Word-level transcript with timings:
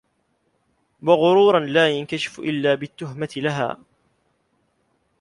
وَغُرُورًا 1.03 1.59
لَا 1.65 1.89
يَنْكَشِفُ 1.89 2.39
إلَّا 2.39 2.75
بِالتُّهْمَةِ 2.75 3.29
لَهَا 3.37 3.77